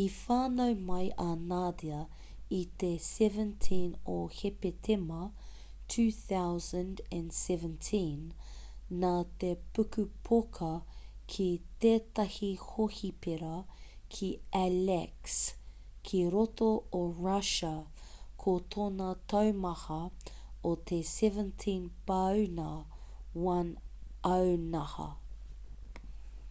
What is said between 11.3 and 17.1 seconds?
ki tētahi hohipera ki aleisk ki roto o